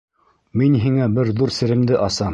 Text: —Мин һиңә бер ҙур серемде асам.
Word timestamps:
—Мин 0.61 0.79
һиңә 0.85 1.11
бер 1.19 1.33
ҙур 1.43 1.57
серемде 1.59 2.05
асам. 2.09 2.29